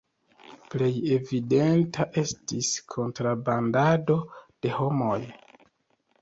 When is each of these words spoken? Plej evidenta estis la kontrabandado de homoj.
Plej 0.75 0.95
evidenta 1.17 2.07
estis 2.21 2.71
la 2.79 2.87
kontrabandado 2.95 4.17
de 4.65 4.73
homoj. 4.79 5.21